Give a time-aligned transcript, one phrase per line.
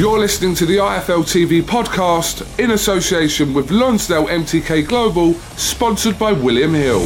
[0.00, 6.32] You're listening to the IFL TV podcast in association with Lonsdale MTK Global, sponsored by
[6.32, 7.00] William Hill.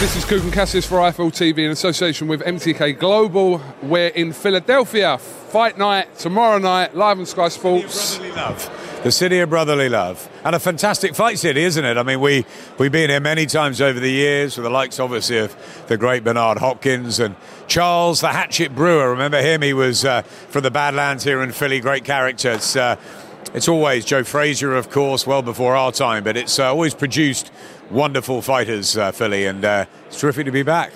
[0.00, 3.62] This is Kugan Cassius for IFL TV in association with MTK Global.
[3.84, 5.16] We're in Philadelphia.
[5.18, 8.18] Fight night tomorrow night, live on Sky Sports.
[8.18, 8.89] Love.
[9.02, 10.28] The city of brotherly love.
[10.44, 11.96] And a fantastic fight city, isn't it?
[11.96, 12.44] I mean, we,
[12.76, 15.56] we've been here many times over the years with the likes, obviously, of
[15.86, 17.34] the great Bernard Hopkins and
[17.66, 19.08] Charles, the Hatchet Brewer.
[19.10, 19.62] Remember him?
[19.62, 21.80] He was uh, from the Badlands here in Philly.
[21.80, 22.50] Great character.
[22.50, 22.96] It's, uh,
[23.54, 27.50] it's always Joe Frazier, of course, well before our time, but it's uh, always produced
[27.90, 30.92] wonderful fighters, uh, Philly, and uh, it's terrific to be back.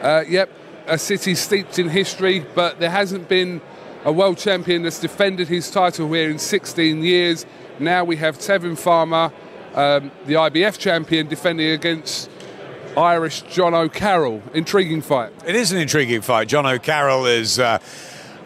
[0.00, 0.50] Uh, yep,
[0.86, 3.60] a city steeped in history, but there hasn't been
[4.06, 7.44] a world champion that's defended his title here in 16 years.
[7.80, 9.32] Now we have Tevin Farmer,
[9.74, 12.30] um, the IBF champion, defending against
[12.96, 14.42] Irish Jono Carroll.
[14.54, 15.32] Intriguing fight.
[15.44, 16.48] It is an intriguing fight.
[16.48, 17.58] Jono Carroll is.
[17.58, 17.78] Uh,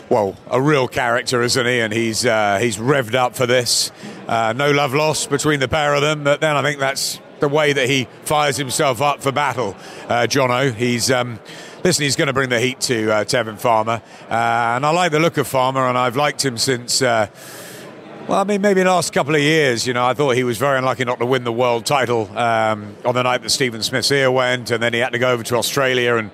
[0.09, 1.78] well, a real character, isn't he?
[1.78, 3.92] And he's uh, he's revved up for this.
[4.27, 7.48] Uh, no love lost between the pair of them, but then I think that's the
[7.48, 9.77] way that he fires himself up for battle.
[10.09, 11.10] Uh, Jono, he's.
[11.10, 11.38] Um,
[11.84, 15.12] listen, he's going to bring the heat to uh, Tevin Farmer, uh, and I like
[15.12, 17.02] the look of Farmer, and I've liked him since.
[17.02, 17.28] Uh,
[18.28, 20.56] well, I mean, maybe the last couple of years, you know, I thought he was
[20.56, 24.10] very unlucky not to win the world title um, on the night that Stephen Smith's
[24.10, 26.30] ear went, and then he had to go over to Australia and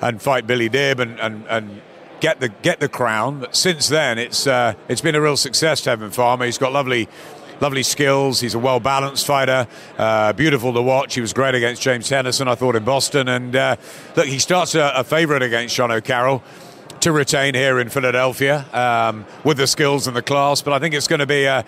[0.00, 1.82] and fight Billy Dib and, and, and
[2.20, 3.40] get the get the crown.
[3.40, 5.80] But since then, it's uh, it's been a real success.
[5.82, 7.08] Tevin Farmer, he's got lovely.
[7.60, 8.40] Lovely skills.
[8.40, 9.66] He's a well balanced fighter.
[9.96, 11.14] Uh, beautiful to watch.
[11.14, 13.28] He was great against James Tennyson, I thought, in Boston.
[13.28, 13.76] And uh,
[14.14, 16.42] look, he starts a, a favourite against Sean O'Carroll
[17.00, 20.62] to retain here in Philadelphia um, with the skills and the class.
[20.62, 21.64] But I think it's going to be a,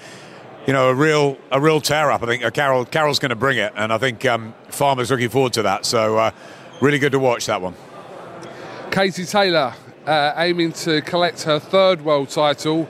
[0.66, 2.22] you know, a real a real tear up.
[2.22, 5.54] I think Carroll Carroll's going to bring it, and I think um, Farmer's looking forward
[5.54, 5.86] to that.
[5.86, 6.30] So uh,
[6.80, 7.74] really good to watch that one.
[8.92, 9.74] Katie Taylor
[10.06, 12.88] uh, aiming to collect her third world title.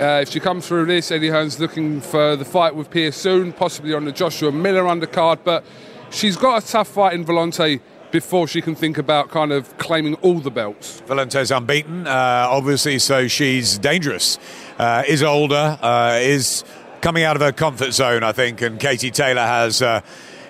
[0.00, 3.92] Uh, if she comes through this, Eddie Hearn's looking for the fight with Persoon, possibly
[3.92, 5.40] on the Joshua Miller undercard.
[5.44, 5.62] But
[6.08, 10.14] she's got a tough fight in Volante before she can think about kind of claiming
[10.16, 11.02] all the belts.
[11.06, 14.38] Volante's unbeaten, uh, obviously, so she's dangerous.
[14.78, 16.64] Uh, is older, uh, is
[17.02, 19.82] coming out of her comfort zone, I think, and Katie Taylor has.
[19.82, 20.00] Uh,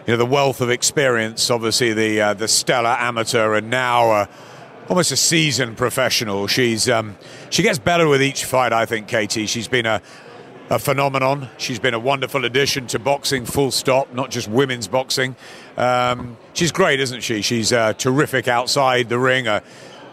[0.06, 4.26] you know the wealth of experience, obviously the uh, the stellar amateur, and now
[4.90, 6.48] almost a seasoned professional.
[6.48, 7.16] She's um,
[7.48, 8.72] she gets better with each fight.
[8.72, 9.46] I think Katie.
[9.46, 10.02] She's been a
[10.68, 11.48] a phenomenon.
[11.58, 15.34] She's been a wonderful addition to boxing, full stop, not just women's boxing.
[15.76, 17.42] Um, she's great, isn't she?
[17.42, 19.62] She's uh, terrific outside the ring, an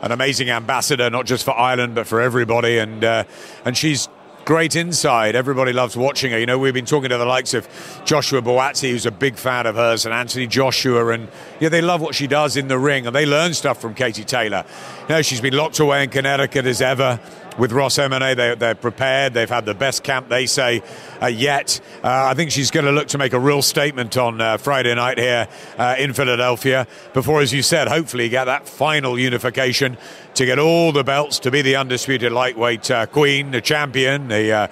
[0.02, 2.80] amazing ambassador, not just for Ireland, but for everybody.
[2.80, 3.25] And, uh,
[3.66, 4.10] and she's
[4.48, 5.36] great inside.
[5.36, 6.40] Everybody loves watching her.
[6.40, 7.68] You know, we've been talking to the likes of
[8.06, 11.28] Joshua Buatsi, who's a big fan of hers, and Anthony Joshua, and
[11.60, 14.24] yeah, they love what she does in the ring, and they learn stuff from Katie
[14.24, 14.64] Taylor.
[15.10, 17.20] You know, she's been locked away in Connecticut as ever
[17.57, 18.36] with Ross Enamait.
[18.36, 19.33] They, they're prepared.
[19.33, 20.81] They've had the best camp, they say,
[21.21, 21.80] uh, yet.
[22.04, 24.94] Uh, I think she's going to look to make a real statement on uh, Friday
[24.95, 29.98] night here uh, in Philadelphia before, as you said, hopefully get that final unification
[30.36, 34.69] to get all the belts to be the undisputed lightweight uh, queen, the champion, the.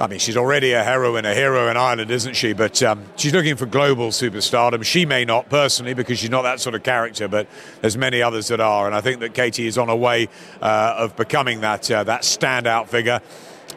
[0.00, 2.52] I mean, she's already a heroine, a hero in Ireland, isn't she?
[2.54, 4.84] But um, she's looking for global superstardom.
[4.84, 7.46] She may not personally because she's not that sort of character, but
[7.80, 8.86] there's many others that are.
[8.86, 10.28] And I think that Katie is on her way
[10.60, 13.20] uh, of becoming that uh, that standout figure.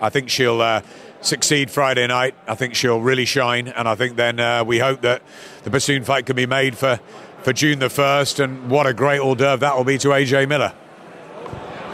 [0.01, 0.81] I think she'll uh,
[1.21, 2.33] succeed Friday night.
[2.47, 5.21] I think she'll really shine, and I think then uh, we hope that
[5.63, 7.00] the Persoon fight can be made for
[7.44, 8.39] for June the first.
[8.39, 10.73] And what a great hors d'oeuvre that will be to AJ Miller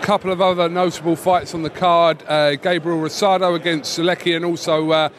[0.02, 4.90] couple of other notable fights on the card uh, Gabriel Rosado against Sulecki, and also
[4.90, 5.10] uh,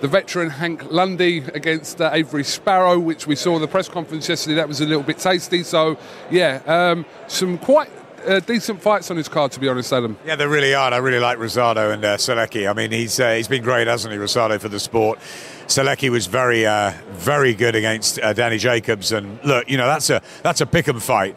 [0.00, 4.28] the veteran Hank Lundy against uh, Avery Sparrow, which we saw in the press conference
[4.28, 4.54] yesterday.
[4.54, 5.64] That was a little bit tasty.
[5.64, 5.98] So,
[6.30, 7.90] yeah, um, some quite
[8.26, 10.16] uh, decent fights on his card, to be honest, Adam.
[10.24, 10.92] Yeah, they really are.
[10.92, 12.70] I really like Rosado and uh, Sulecki.
[12.70, 15.18] I mean, he's uh, he's been great, hasn't he, Rosado, for the sport.
[15.66, 20.22] Sulecki was very uh, very good against Danny Jacobs, and look, you know that's a
[20.44, 21.36] that's a pick 'em fight.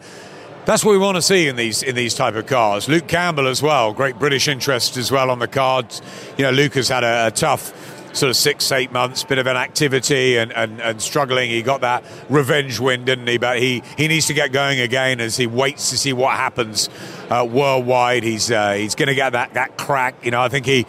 [0.64, 2.88] That's what we want to see in these in these type of cars.
[2.88, 6.00] Luke Campbell as well, great British interest as well on the cards.
[6.38, 7.72] You know, Luke has had a, a tough
[8.14, 11.50] sort of six, eight months, bit of an activity and, and, and struggling.
[11.50, 13.38] He got that revenge win, didn't he?
[13.38, 16.88] But he, he needs to get going again as he waits to see what happens
[17.30, 18.22] uh, worldwide.
[18.22, 20.24] He's uh, he's going to get that, that crack.
[20.24, 20.86] You know, I think he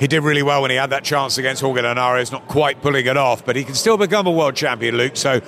[0.00, 3.06] he did really well when he had that chance against Jorge Linares, not quite pulling
[3.06, 5.16] it off, but he can still become a world champion, Luke.
[5.16, 5.40] So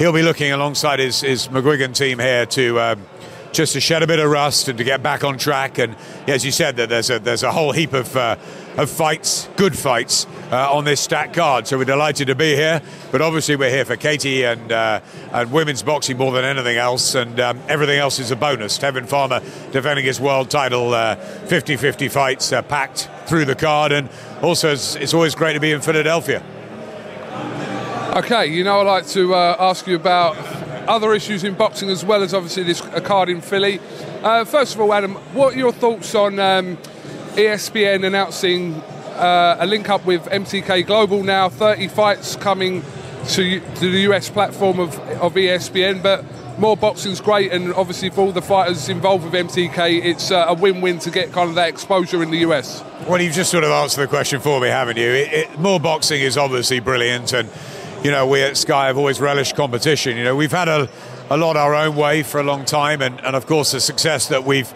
[0.00, 3.04] he'll be looking alongside his, his McGuigan team here to um,
[3.52, 5.76] just to shed a bit of rust and to get back on track.
[5.76, 5.94] And
[6.26, 8.36] as you said, that there's a there's a whole heap of uh,
[8.78, 11.66] of fights, good fights uh, on this stack card.
[11.66, 12.80] So we're delighted to be here.
[13.12, 15.00] But obviously we're here for Katie and uh,
[15.32, 17.14] and women's boxing more than anything else.
[17.14, 18.78] And um, everything else is a bonus.
[18.78, 23.92] Tevin Farmer defending his world title, 50-50 uh, fights uh, packed through the card.
[23.92, 24.08] And
[24.40, 26.42] also it's, it's always great to be in Philadelphia.
[28.10, 30.36] Okay, you know, I'd like to uh, ask you about
[30.88, 33.78] other issues in boxing as well as obviously this card in Philly.
[34.24, 36.76] Uh, first of all, Adam, what are your thoughts on um,
[37.36, 38.74] ESPN announcing
[39.14, 41.48] uh, a link up with MTK Global now?
[41.48, 42.82] 30 fights coming
[43.28, 46.24] to, to the US platform of, of ESPN, but
[46.58, 50.54] more boxing's great, and obviously for all the fighters involved with MTK, it's uh, a
[50.54, 52.82] win-win to get kind of that exposure in the US.
[53.08, 55.10] Well, you've just sort of answered the question for me, haven't you?
[55.10, 57.48] It, it, more boxing is obviously brilliant, and
[58.02, 60.16] you know, we at Sky have always relished competition.
[60.16, 60.88] You know, we've had a,
[61.28, 64.28] a lot our own way for a long time, and, and of course the success
[64.28, 64.72] that we've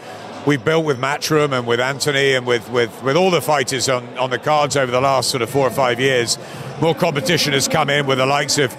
[0.46, 4.06] we've built with Matchroom and with Anthony and with, with, with all the fighters on,
[4.18, 6.38] on the cards over the last sort of four or five years.
[6.82, 8.76] More competition has come in with the likes of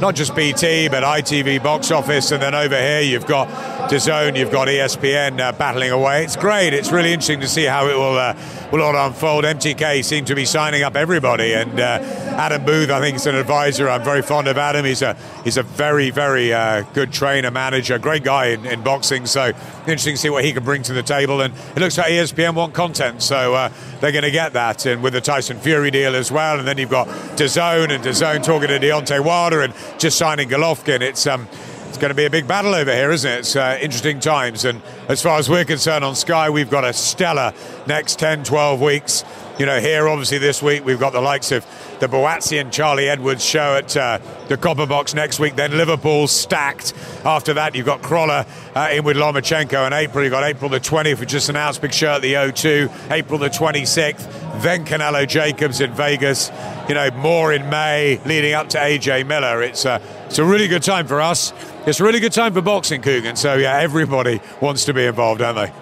[0.00, 3.48] not just BT, but ITV box office, and then over here you've got
[3.92, 6.24] DAZN, you've got ESPN uh, battling away.
[6.24, 6.72] It's great.
[6.72, 8.34] It's really interesting to see how it will uh,
[8.72, 9.44] will all unfold.
[9.44, 11.98] MTK seem to be signing up everybody, and uh,
[12.38, 13.90] Adam Booth, I think, is an advisor.
[13.90, 14.86] I'm very fond of Adam.
[14.86, 19.26] He's a he's a very very uh, good trainer, manager, great guy in, in, boxing.
[19.26, 19.48] So
[19.80, 21.42] interesting to see what he can bring to the table.
[21.42, 24.86] And it looks like ESPN want content, so uh, they're going to get that.
[24.86, 28.42] And with the Tyson Fury deal as well, and then you've got DAZN and DAZN
[28.42, 31.02] talking to Deontay Wilder and just signing Golovkin.
[31.02, 31.46] It's um,
[31.92, 33.40] it's going to be a big battle over here, isn't it?
[33.40, 34.64] It's uh, interesting times.
[34.64, 34.80] And
[35.10, 37.52] as far as we're concerned on Sky, we've got a stellar
[37.86, 39.24] next 10, 12 weeks.
[39.58, 41.66] You know, here, obviously, this week, we've got the likes of
[42.00, 44.18] the Buatsi and Charlie Edwards show at uh,
[44.48, 45.56] the Copper Box next week.
[45.56, 46.94] Then Liverpool stacked.
[47.22, 50.24] After that, you've got Crolla uh, in with Lomachenko in April.
[50.24, 53.10] You've got April the 20th, we just announced big show at the O2.
[53.10, 54.62] April the 26th.
[54.62, 56.50] Then Canelo Jacobs in Vegas.
[56.88, 59.62] You know, more in May, leading up to AJ Miller.
[59.62, 61.52] It's, uh, it's a really good time for us.
[61.86, 63.36] It's a really good time for boxing, Kugan.
[63.36, 65.81] So, yeah, everybody wants to be involved, don't they?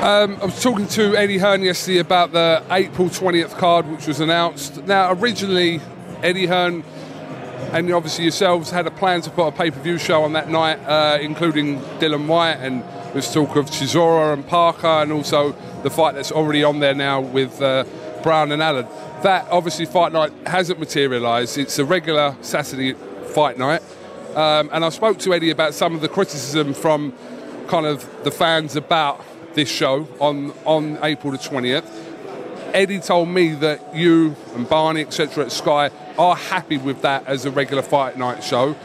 [0.00, 4.20] Um, I was talking to Eddie Hearn yesterday about the April 20th card, which was
[4.20, 4.82] announced.
[4.86, 5.78] Now, originally,
[6.22, 6.84] Eddie Hearn
[7.72, 10.48] and obviously yourselves had a plan to put a pay per view show on that
[10.48, 15.90] night, uh, including Dillian Whyte and there's talk of Chisora and Parker, and also the
[15.90, 17.84] fight that's already on there now with uh,
[18.22, 18.86] Browne and Allen.
[19.22, 21.58] That obviously fight night hasn't materialised.
[21.58, 22.94] It's a regular Saturday
[23.34, 23.82] fight night.
[24.34, 27.12] Um, and I spoke to Eddie about some of the criticism from
[27.68, 29.22] kind of the fans about
[29.54, 31.84] this show on, on April the 20th.
[32.72, 37.44] Eddie told me that you and Barney, etc., at Sky are happy with that as
[37.44, 38.76] a regular fight night show.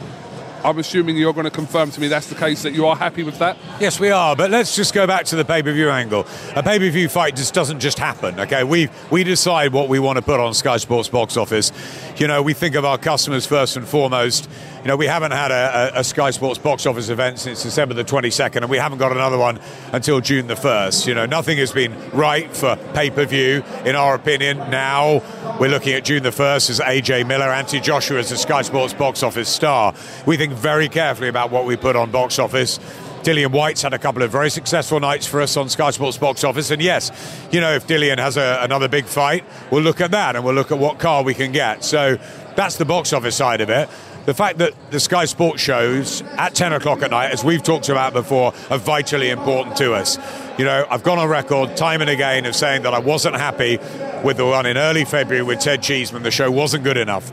[0.64, 3.22] I'm assuming you're going to confirm to me that's the case, that you are happy
[3.22, 3.56] with that?
[3.78, 4.34] Yes, we are.
[4.34, 6.26] But let's just go back to the pay per view angle.
[6.56, 8.64] A pay per view fight just doesn't just happen, okay?
[8.64, 11.70] We, we decide what we want to put on Sky Sports box office.
[12.16, 14.50] You know, we think of our customers first and foremost.
[14.86, 18.04] You know, we haven't had a, a, Sky Sports box office event since December the
[18.04, 19.58] 22nd, and we haven't got another one
[19.92, 21.08] until June the 1st.
[21.08, 24.58] You know, nothing has been right for pay per view, in our opinion.
[24.70, 25.24] Now
[25.58, 28.94] we're looking at June the 1st as AJ Miller, Anthony Joshua as the Sky Sports
[28.94, 29.92] box office star.
[30.24, 32.78] We think very carefully about what we put on box office
[33.26, 36.44] Dillian Whyte's had a couple of very successful nights for us on Sky Sports box
[36.44, 36.70] office.
[36.70, 37.10] And yes,
[37.50, 40.54] you know, if Dillian has a, another big fight, we'll look at that and we'll
[40.54, 41.82] look at what car we can get.
[41.82, 42.18] So
[42.54, 43.88] that's the box office side of it.
[44.26, 47.88] The fact that the Sky Sports shows at 10 o'clock at night, as we've talked
[47.88, 50.18] about before, are vitally important to us.
[50.58, 53.78] You know, I've gone on record time and again of saying that I wasn't happy
[54.24, 56.24] with the one in early February with Ted Cheeseman.
[56.24, 57.30] The show wasn't good enough.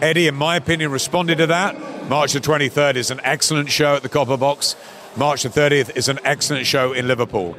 [0.00, 1.76] Eddie, in my opinion, responded to that.
[2.08, 4.76] March the 23rd is an excellent show at the Copper Box.
[5.16, 7.56] March the 30th is an excellent show in Liverpool.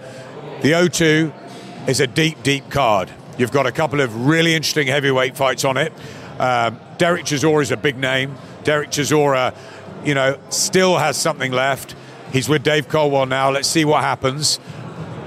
[0.61, 3.11] The O2 is a deep, deep card.
[3.37, 5.91] You've got a couple of really interesting heavyweight fights on it.
[6.39, 8.37] Um, Derek Chisora is a big name.
[8.69, 9.55] Derek Chisora,
[10.05, 11.95] you know, still has something left.
[12.31, 13.49] He's with Dave Coldwell now.
[13.49, 14.59] Let's see what happens.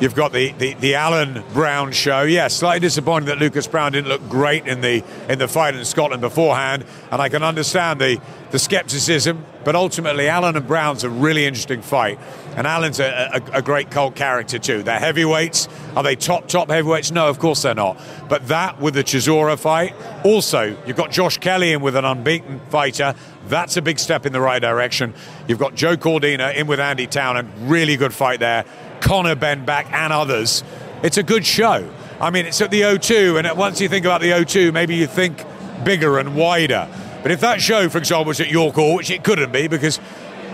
[0.02, 2.22] You've got the, the, the Allen Browne show.
[2.22, 5.84] Yeah, slightly disappointing that Lucas Browne didn't look great in the in the fight in
[5.84, 9.46] Scotland beforehand, and I can understand the the skepticism.
[9.64, 12.18] But ultimately, Allen and Browne's a really interesting fight,
[12.56, 14.82] and Allen's a, a, a great cult character too.
[14.82, 15.68] They're heavyweights.
[15.94, 17.12] Are they top top heavyweights?
[17.12, 17.96] No, of course they're not.
[18.28, 19.94] But that with the Chisora fight,
[20.24, 23.14] also you've got Josh Kelly in with an unbeaten fighter.
[23.46, 25.14] That's a big step in the right direction.
[25.46, 28.64] You've got Joe Cordina in with Andy Townend, really good fight there.
[29.02, 30.64] Conor Benn back and others.
[31.02, 31.90] It's a good show.
[32.20, 35.06] I mean, it's at the O2, and once you think about the O2, maybe you
[35.06, 35.44] think
[35.84, 36.88] bigger and wider.
[37.22, 39.98] But if that show, for example, was at York Hall, which it couldn't be because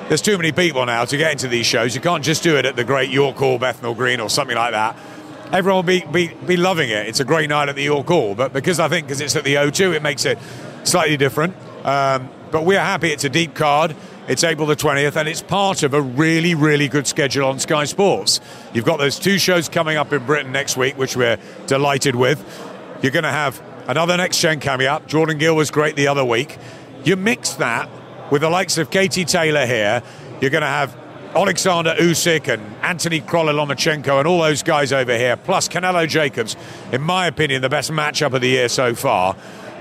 [0.09, 2.65] there's too many people now to get into these shows, you can't just do it
[2.65, 4.97] at the great York Hall, Bethnal Green, or something like that.
[5.53, 7.07] Everyone will be, be, be loving it.
[7.07, 9.45] It's a great night at the York Hall, but because I think because it's at
[9.45, 10.39] the O2, it makes it
[10.85, 11.55] slightly different.
[11.85, 13.95] Um, but we're happy it's a deep card.
[14.29, 17.87] It's April the 20th, and it's part of a really, really good schedule on Sky
[17.87, 18.43] Sports.
[18.75, 22.39] You've got those two shows coming up in Britain next week, which we're delighted with.
[23.01, 25.07] You're going to have another next gen coming up.
[25.07, 26.59] Jordan Gill was great the other week.
[27.05, 27.89] You mix that
[28.31, 30.03] with the likes of Katie Taylor here.
[30.43, 30.95] You're going to have
[31.35, 36.55] Alexander Usyk and Anthony Crolla Lomachenko and all those guys over here, plus Canelo Jacobs.
[36.93, 39.37] In my opinion, the best matchup of the year so far,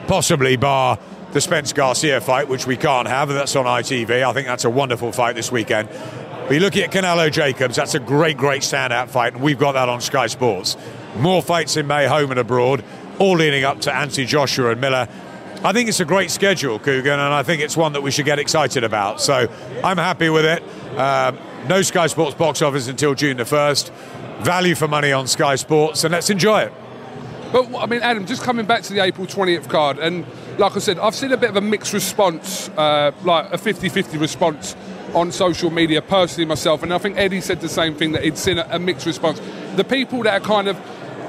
[0.07, 0.97] possibly bar
[1.31, 4.23] the Spence Garcia fight, which we can't have, and that's on ITV.
[4.23, 5.89] I think that's a wonderful fight this weekend.
[6.47, 9.73] But you look at Canelo Jacobs, that's a great, great standout fight, and we've got
[9.73, 10.77] that on Sky Sports.
[11.17, 12.83] More fights in May, home and abroad,
[13.19, 15.07] all leading up to Anthony Joshua and Miller.
[15.63, 18.25] I think it's a great schedule, Kugan, and I think it's one that we should
[18.25, 19.19] get excited about.
[19.19, 19.47] So
[19.83, 20.63] I'm happy with it.
[20.97, 23.89] Um, no Sky Sports box office until June the 1st.
[24.43, 26.73] Value for money on Sky Sports, and let's enjoy it.
[27.51, 30.25] But I mean, Adam, just coming back to the April 20th card, and
[30.57, 33.89] like I said, I've seen a bit of a mixed response, uh, like a 50
[33.89, 34.75] 50 response
[35.13, 38.37] on social media personally myself, and I think Eddie said the same thing that he'd
[38.37, 39.39] seen a, a mixed response.
[39.75, 40.77] The people that are kind of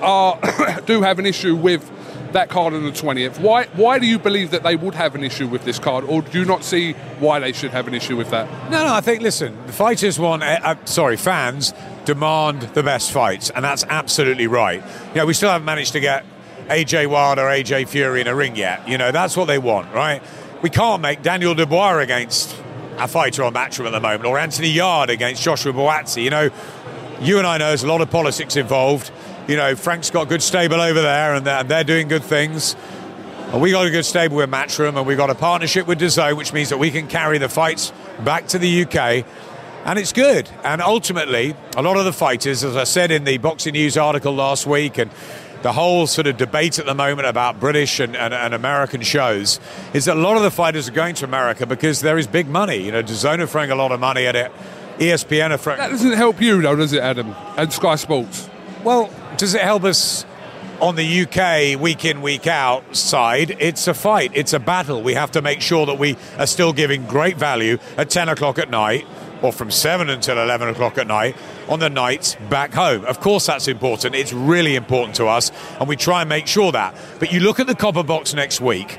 [0.02, 0.38] are
[0.86, 1.90] do have an issue with
[2.32, 3.40] that card on the 20th.
[3.40, 6.22] Why why do you believe that they would have an issue with this card, or
[6.22, 8.48] do you not see why they should have an issue with that?
[8.70, 8.92] No, no.
[8.92, 10.42] I think listen, the fighters want.
[10.42, 11.72] Uh, uh, sorry, fans
[12.04, 14.82] demand the best fights, and that's absolutely right.
[15.10, 16.24] You know, we still haven't managed to get
[16.68, 18.86] AJ Wilder, AJ Fury in a ring yet.
[18.88, 20.22] You know, that's what they want, right?
[20.62, 22.54] We can't make Daniel Dubois against
[22.98, 26.22] a fighter on Matchroom at the moment, or Anthony Yarde against Joshua Buatsi.
[26.22, 26.50] You know,
[27.20, 29.10] you and I know there's a lot of politics involved.
[29.46, 32.76] You know, Frank's got good stable over there, and they're, they're doing good things.
[33.50, 36.36] And we got a good stable with Matchroom, and we got a partnership with DAZN,
[36.36, 39.24] which means that we can carry the fights back to the UK.
[39.86, 40.50] And it's good.
[40.64, 44.34] And ultimately, a lot of the fighters, as I said in the Boxing News article
[44.34, 45.10] last week, and
[45.62, 49.58] the whole sort of debate at the moment about British and, and, and, American shows
[49.92, 52.48] is that a lot of the fighters are going to America because there is big
[52.48, 52.76] money.
[52.76, 54.52] You know, DAZN are throwing a lot of money at it.
[54.98, 55.78] ESPN are throwing.
[55.78, 57.34] That doesn't help you, though, does it, Adam?
[57.56, 58.48] And Sky Sports.
[58.84, 60.24] Well, does it help us
[60.80, 63.56] on the UK week in, week out side?
[63.58, 65.02] It's a fight, it's a battle.
[65.02, 68.58] We have to make sure that we are still giving great value at 10 o'clock
[68.58, 69.06] at night
[69.42, 71.36] or from 7 until 11 o'clock at night
[71.68, 73.04] on the nights back home.
[73.04, 74.14] Of course, that's important.
[74.14, 76.94] It's really important to us, and we try and make sure that.
[77.18, 78.98] But you look at the Copper Box next week.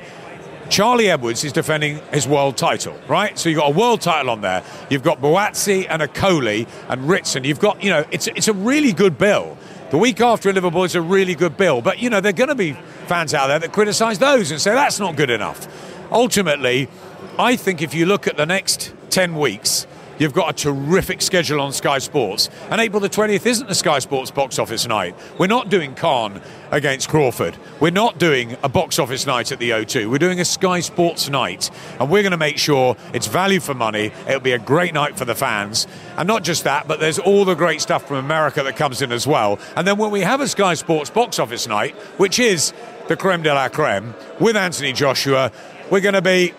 [0.70, 3.36] Charlie Edwards is defending his world title, right?
[3.36, 4.62] So you've got a world title on there.
[4.88, 7.42] You've got Buatsi and Okolie and Ritson.
[7.42, 9.58] You've got, you know, it's, it's a really good bill.
[9.90, 11.82] The week after Liverpool is a really good bill.
[11.82, 12.74] But, you know, there are going to be
[13.06, 15.66] fans out there that criticise those and say that's not good enough.
[16.12, 16.88] Ultimately,
[17.36, 19.88] I think if you look at the next 10 weeks,
[20.20, 22.50] You've got a terrific schedule on Sky Sports.
[22.70, 25.16] And April the 20th isn't the Sky Sports box office night.
[25.38, 27.56] We're not doing Khan against Crawford.
[27.80, 30.10] We're not doing a box office night at the O2.
[30.10, 31.70] We're doing a Sky Sports night.
[31.98, 34.12] And we're going to make sure it's value for money.
[34.28, 35.86] It'll be a great night for the fans.
[36.18, 39.12] And not just that, but there's all the great stuff from America that comes in
[39.12, 39.58] as well.
[39.74, 42.74] And then when we have a Sky Sports box office night, which is
[43.08, 45.50] the creme de la creme, with Anthony Joshua,
[45.90, 46.52] we're going to be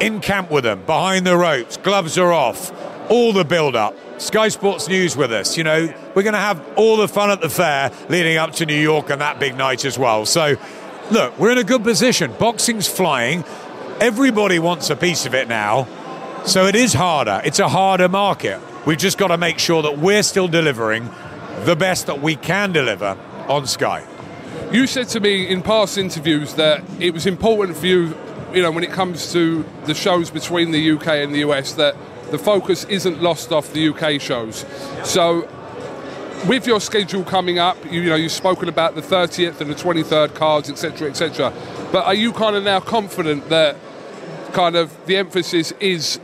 [0.00, 2.72] in camp with them, behind the ropes, gloves are off,
[3.10, 3.94] all the build up.
[4.20, 5.56] Sky Sports News with us.
[5.56, 8.66] You know, we're going to have all the fun at the fair leading up to
[8.66, 10.26] New York and that big night as well.
[10.26, 10.56] So,
[11.10, 12.32] look, we're in a good position.
[12.38, 13.44] Boxing's flying.
[14.00, 15.86] Everybody wants a piece of it now.
[16.44, 17.40] So it is harder.
[17.44, 18.60] It's a harder market.
[18.86, 21.10] We've just got to make sure that we're still delivering
[21.60, 23.16] the best that we can deliver
[23.48, 24.06] on Sky.
[24.72, 28.16] You said to me in past interviews that it was important for you,
[28.52, 31.96] you know, when it comes to the shows between the UK and the US, that
[32.30, 34.64] the focus isn't lost off the UK shows.
[35.04, 35.48] So,
[36.46, 39.74] with your schedule coming up, you, you know, you've spoken about the 30th and the
[39.74, 41.52] 23rd cards, etc., etc.
[41.92, 43.76] But are you kind of now confident that
[44.52, 46.20] kind of the emphasis is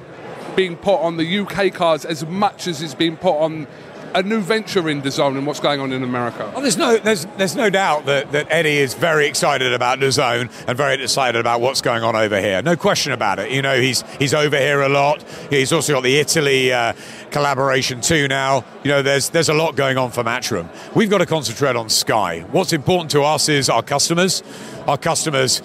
[0.56, 3.66] being put on the UK cards as much as it's being put on
[4.14, 6.50] a new venture in DAZN and what's going on in America?
[6.52, 10.50] Well, there's no, there's, there's no doubt that, that Eddie is very excited about DAZN
[10.68, 12.62] and very excited about what's going on over here.
[12.62, 13.50] No question about it.
[13.50, 15.23] You know, he's he's over here a lot.
[15.50, 16.92] He's also got the Italy uh,
[17.30, 18.64] collaboration too now.
[18.85, 20.68] You know, there's there's a lot going on for Matchroom.
[20.94, 22.40] We've got to concentrate on Sky.
[22.52, 24.42] What's important to us is our customers.
[24.87, 25.62] Our customers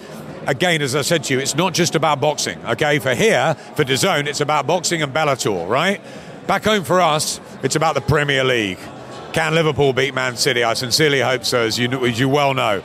[0.48, 2.64] again, as I said to you, it's not just about boxing.
[2.66, 6.02] Okay, for here, for DAZN, it's about boxing and Bellator, right?
[6.50, 8.80] Back home for us, it's about the Premier League.
[9.34, 10.64] Can Liverpool beat Man City?
[10.64, 12.82] I sincerely hope so, as you, as you well know.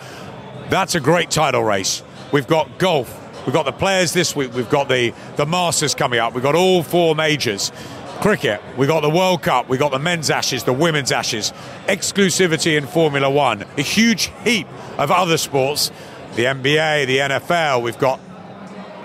[0.68, 2.02] That's a great title race.
[2.30, 3.08] We've got golf.
[3.46, 4.52] We've got the players this week.
[4.52, 6.34] We've got the, the Masters coming up.
[6.34, 7.72] We've got all four majors.
[8.20, 8.60] Cricket.
[8.76, 9.66] We've got the World Cup.
[9.70, 11.54] We've got the men's ashes, the women's ashes.
[11.86, 13.64] Exclusivity in Formula One.
[13.78, 14.66] A huge heap
[14.98, 15.90] of other sports.
[16.36, 17.82] The NBA, the NFL.
[17.82, 18.20] We've got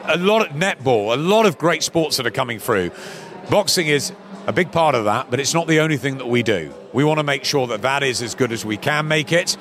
[0.03, 2.91] a lot of netball, a lot of great sports that are coming through.
[3.49, 4.11] Boxing is
[4.47, 6.73] a big part of that, but it's not the only thing that we do.
[6.93, 9.57] We want to make sure that that is as good as we can make it.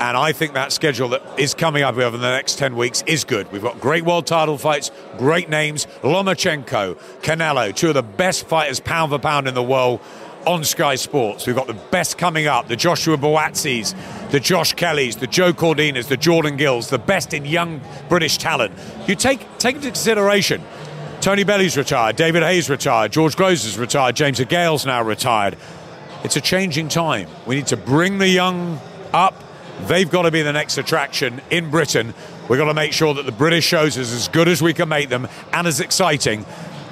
[0.00, 3.22] And I think that schedule that is coming up over the next 10 weeks is
[3.22, 3.50] good.
[3.52, 8.80] We've got great world title fights, great names Lomachenko, Canelo, two of the best fighters
[8.80, 10.00] pound for pound in the world
[10.46, 11.46] on Sky Sports.
[11.46, 13.94] We've got the best coming up the Joshua Buatsi's,
[14.30, 18.74] the Josh Kellys, the Joe Cordinas, the Jordan Gills, the best in young British talent.
[19.06, 20.62] You take, take into consideration
[21.24, 25.56] Tony Bellew's retired, David Haye's retired, George Groves retired, James DeGale's now retired.
[26.22, 27.30] It's a changing time.
[27.46, 28.78] We need to bring the young
[29.14, 29.42] up.
[29.86, 32.12] They've got to be the next attraction in Britain.
[32.46, 34.90] We've got to make sure that the British shows is as good as we can
[34.90, 36.44] make them and as exciting.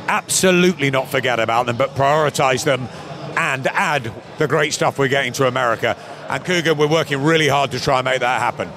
[0.09, 2.88] Absolutely not forget about them, but prioritise them
[3.37, 5.95] and add the great stuff we're getting to America.
[6.31, 8.71] And Kugan, we're working really hard to try and make that happen.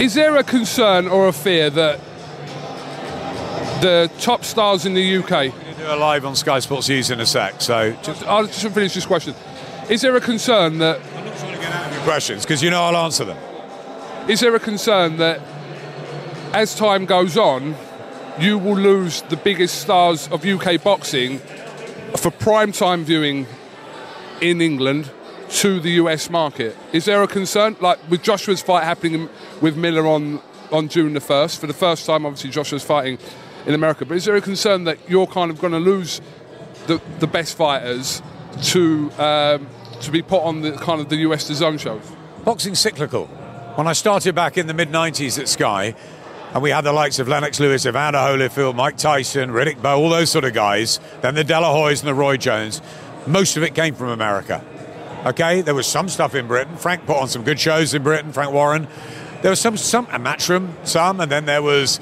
[0.00, 2.00] Is there a concern or a fear that
[3.82, 5.30] the top stars in the UK.
[5.30, 7.60] We're going to do a live on Sky Sports News in a sec.
[7.60, 9.34] So just, I'll just finish this question.
[9.90, 12.62] Is there a concern that I'm not trying to get out of your questions because
[12.62, 13.36] you know I'll answer them.
[14.28, 15.40] Is there a concern that
[16.52, 17.74] as time goes on,
[18.38, 21.38] you will lose the biggest stars of UK boxing
[22.16, 23.48] for prime time viewing
[24.40, 25.10] in England
[25.48, 26.76] to the US market?
[26.92, 27.76] Is there a concern?
[27.80, 29.28] Like with Joshua's fight happening
[29.60, 30.40] with Miller on,
[30.70, 33.18] on June the 1st, for the first time, obviously, Joshua's fighting
[33.66, 34.04] in America.
[34.04, 36.20] But is there a concern that you're kind of going to lose
[36.86, 38.22] the, the best fighters
[38.62, 39.66] to um,
[40.00, 42.02] to be put on the kind of the US DAZN shows?
[42.44, 43.26] Boxing cyclical.
[43.76, 45.94] When I started back in the mid 90s at Sky,
[46.52, 50.10] and we had the likes of Lennox Lewis, Evander Holyfield, Mike Tyson, Riddick Bowe, all
[50.10, 52.82] those sort of guys, then the De La Hoyas and the Roy Jones,
[53.26, 54.62] most of it came from America.
[55.24, 56.76] Okay, there was some stuff in Britain.
[56.76, 58.88] Frank put on some good shows in Britain, Frank Warren.
[59.40, 62.00] There was some, some, a Matchroom, some, and then there was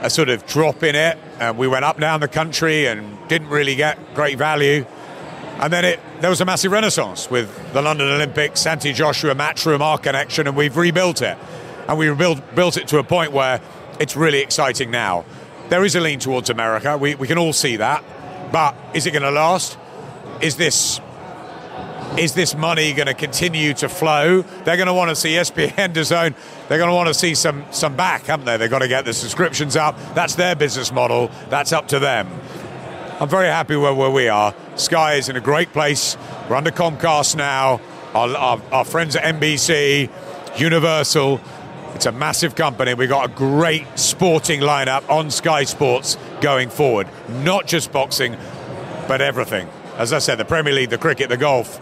[0.00, 1.18] a sort of drop in it.
[1.38, 4.84] And we went up down the country and didn't really get great value.
[5.58, 9.80] And then it there was a massive renaissance with the London Olympics, Santi Joshua, Matchroom,
[9.80, 11.38] our connection, and we've rebuilt it.
[11.88, 13.60] And we rebuilt built it to a point where
[13.98, 15.24] it's really exciting now.
[15.68, 16.98] There is a lean towards America.
[16.98, 18.04] We, we can all see that.
[18.52, 19.78] But is it going to last?
[20.40, 21.00] Is this
[22.18, 24.42] is this money going to continue to flow?
[24.42, 26.34] They're going to want to see ESPN DAZN.
[26.68, 28.56] They're going to want to see some some back, haven't they?
[28.56, 29.96] They've got to get the subscriptions up.
[30.14, 31.30] That's their business model.
[31.48, 32.28] That's up to them.
[33.20, 34.54] I'm very happy where, where we are.
[34.76, 36.16] Sky is in a great place.
[36.48, 37.80] We're under Comcast now.
[38.14, 40.10] Our, our, our friends at NBC,
[40.58, 41.40] Universal.
[41.94, 42.94] It's a massive company.
[42.94, 47.08] We've got a great sporting lineup on Sky Sports going forward.
[47.28, 48.36] Not just boxing,
[49.06, 49.68] but everything.
[49.96, 51.78] As I said, the Premier League, the cricket, the golf,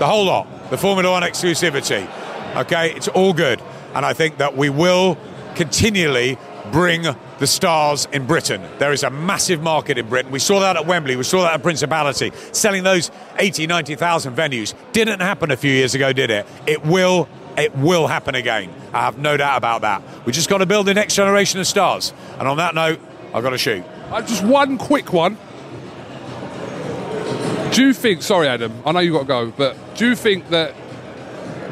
[0.00, 2.08] the whole lot, the Formula One exclusivity.
[2.56, 3.62] Okay, it's all good.
[3.94, 5.18] And I think that we will
[5.54, 6.38] continually
[6.72, 7.02] bring
[7.38, 8.62] the stars in Britain.
[8.78, 10.32] There is a massive market in Britain.
[10.32, 12.32] We saw that at Wembley, we saw that at Principality.
[12.52, 16.46] Selling those 80, 90,000 venues didn't happen a few years ago, did it?
[16.66, 18.72] It will it will happen again.
[18.94, 20.02] I have no doubt about that.
[20.24, 22.14] We just got to build the next generation of stars.
[22.38, 23.00] And on that note,
[23.34, 23.84] I've got to shoot.
[24.10, 25.36] Uh, just one quick one.
[27.80, 28.20] Do you think?
[28.20, 28.74] Sorry, Adam.
[28.84, 30.74] I know you got to go, but do you think that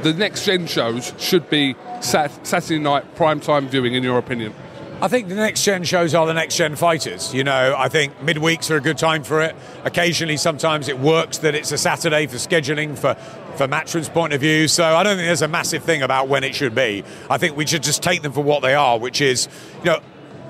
[0.03, 3.93] the next gen shows should be sat- Saturday night prime time viewing?
[3.93, 4.55] In your opinion?
[5.03, 7.35] I think the next gen shows are the next gen fighters.
[7.35, 9.55] You know, I think midweeks are a good time for it.
[9.85, 13.15] Occasionally, sometimes it works that it's a Saturday for scheduling for
[13.59, 14.67] for Matchroom's point of view.
[14.67, 17.05] So I don't think there's a massive thing about when it should be.
[17.29, 19.47] I think we should just take them for what they are, which is,
[19.81, 20.01] you know,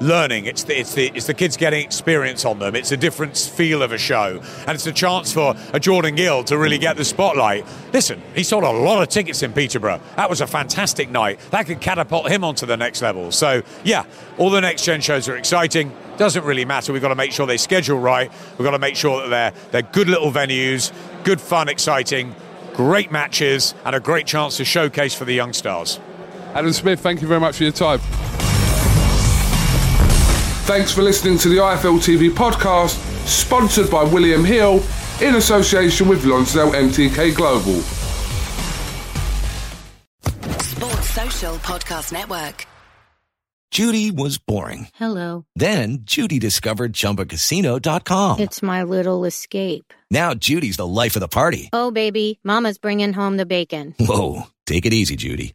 [0.00, 0.46] learning.
[0.46, 2.74] It's the, it's the it's the kids getting experience on them.
[2.74, 6.44] It's a different feel of a show, and it's a chance for a Jordan Gill
[6.44, 7.66] to really get the spotlight.
[7.92, 10.00] Listen, he sold a lot of tickets in Peterborough.
[10.16, 11.40] That was a fantastic night.
[11.50, 13.32] That could catapult him onto the next level.
[13.32, 14.04] So yeah,
[14.36, 15.94] all the next gen shows are exciting.
[16.16, 16.92] Doesn't really matter.
[16.92, 18.30] We've got to make sure they schedule right.
[18.58, 20.92] We've got to make sure that they're they're good little venues,
[21.24, 22.34] good fun, exciting,
[22.74, 26.00] great matches, and a great chance to showcase for the young stars.
[26.54, 28.00] Adam Smith, thank you very much for your time.
[30.68, 34.82] Thanks for listening to the IFL TV podcast, sponsored by William Hill
[35.22, 37.80] in association with Lonsdale MTK Global.
[40.60, 42.66] Sports Social Podcast Network.
[43.70, 44.88] Judy was boring.
[44.96, 45.46] Hello.
[45.56, 48.40] Then Judy discovered ChumbaCasino.com.
[48.40, 49.94] It's my little escape.
[50.10, 51.70] Now Judy's the life of the party.
[51.72, 53.94] Oh, baby, Mama's bringing home the bacon.
[53.98, 55.54] Whoa, take it easy, Judy.